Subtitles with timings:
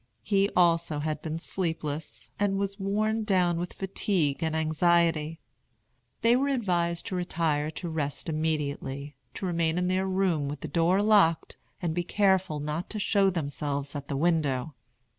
[0.23, 5.39] He also had been sleepless, and was worn down with fatigue and anxiety.
[6.23, 10.67] They were advised to retire to rest immediately, to remain in their room with the
[10.67, 14.73] door locked, and be careful not to show themselves at the window.